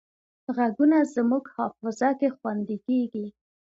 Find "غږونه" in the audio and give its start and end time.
0.55-0.97